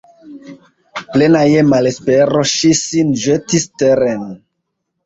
Plena 1.17 1.43
je 1.49 1.61
malespero, 1.69 2.43
ŝi 2.55 2.73
sin 2.83 3.17
ĵetis 3.27 3.71
teren. 3.85 4.27